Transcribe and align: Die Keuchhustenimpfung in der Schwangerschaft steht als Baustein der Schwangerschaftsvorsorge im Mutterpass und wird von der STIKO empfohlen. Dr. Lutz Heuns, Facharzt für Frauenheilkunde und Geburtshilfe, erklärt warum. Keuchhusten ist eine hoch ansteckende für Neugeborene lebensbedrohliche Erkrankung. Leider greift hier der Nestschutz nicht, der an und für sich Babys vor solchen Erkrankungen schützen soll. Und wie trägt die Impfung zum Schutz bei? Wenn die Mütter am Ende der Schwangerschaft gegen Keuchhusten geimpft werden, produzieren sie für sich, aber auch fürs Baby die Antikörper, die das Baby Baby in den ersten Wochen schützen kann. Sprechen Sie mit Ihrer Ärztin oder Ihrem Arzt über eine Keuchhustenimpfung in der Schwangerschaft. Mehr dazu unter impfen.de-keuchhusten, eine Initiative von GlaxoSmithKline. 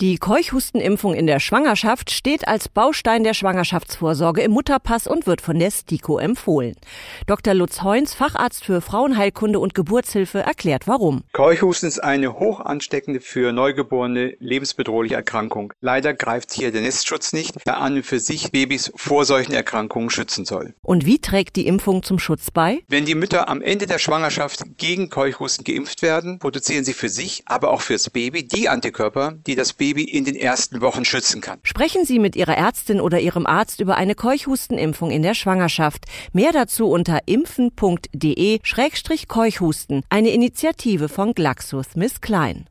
Die 0.00 0.18
Keuchhustenimpfung 0.18 1.12
in 1.12 1.26
der 1.26 1.40
Schwangerschaft 1.40 2.12
steht 2.12 2.46
als 2.46 2.68
Baustein 2.68 3.24
der 3.24 3.34
Schwangerschaftsvorsorge 3.34 4.42
im 4.42 4.52
Mutterpass 4.52 5.08
und 5.08 5.26
wird 5.26 5.40
von 5.40 5.58
der 5.58 5.72
STIKO 5.72 6.18
empfohlen. 6.18 6.76
Dr. 7.26 7.52
Lutz 7.52 7.82
Heuns, 7.82 8.14
Facharzt 8.14 8.64
für 8.64 8.80
Frauenheilkunde 8.80 9.58
und 9.58 9.74
Geburtshilfe, 9.74 10.38
erklärt 10.38 10.86
warum. 10.86 11.24
Keuchhusten 11.32 11.88
ist 11.88 11.98
eine 11.98 12.38
hoch 12.38 12.60
ansteckende 12.60 13.18
für 13.20 13.50
Neugeborene 13.50 14.36
lebensbedrohliche 14.38 15.16
Erkrankung. 15.16 15.72
Leider 15.80 16.14
greift 16.14 16.52
hier 16.52 16.70
der 16.70 16.82
Nestschutz 16.82 17.32
nicht, 17.32 17.56
der 17.66 17.78
an 17.80 17.94
und 17.94 18.06
für 18.06 18.20
sich 18.20 18.52
Babys 18.52 18.92
vor 18.94 19.24
solchen 19.24 19.52
Erkrankungen 19.52 20.10
schützen 20.10 20.44
soll. 20.44 20.74
Und 20.80 21.06
wie 21.06 21.18
trägt 21.18 21.56
die 21.56 21.66
Impfung 21.66 22.04
zum 22.04 22.20
Schutz 22.20 22.52
bei? 22.52 22.82
Wenn 22.86 23.04
die 23.04 23.16
Mütter 23.16 23.48
am 23.48 23.62
Ende 23.62 23.88
der 23.88 23.98
Schwangerschaft 23.98 24.62
gegen 24.76 25.10
Keuchhusten 25.10 25.64
geimpft 25.64 26.02
werden, 26.02 26.38
produzieren 26.38 26.84
sie 26.84 26.92
für 26.92 27.08
sich, 27.08 27.42
aber 27.46 27.72
auch 27.72 27.80
fürs 27.80 28.10
Baby 28.10 28.46
die 28.46 28.68
Antikörper, 28.68 29.32
die 29.44 29.56
das 29.56 29.72
Baby 29.72 29.87
Baby 29.88 30.04
in 30.04 30.26
den 30.26 30.36
ersten 30.36 30.82
Wochen 30.82 31.06
schützen 31.06 31.40
kann. 31.40 31.60
Sprechen 31.62 32.04
Sie 32.04 32.18
mit 32.18 32.36
Ihrer 32.36 32.58
Ärztin 32.58 33.00
oder 33.00 33.20
Ihrem 33.20 33.46
Arzt 33.46 33.80
über 33.80 33.96
eine 33.96 34.14
Keuchhustenimpfung 34.14 35.10
in 35.10 35.22
der 35.22 35.32
Schwangerschaft. 35.32 36.04
Mehr 36.34 36.52
dazu 36.52 36.90
unter 36.90 37.20
impfen.de-keuchhusten, 37.24 40.02
eine 40.10 40.28
Initiative 40.28 41.08
von 41.08 41.32
GlaxoSmithKline. 41.32 42.66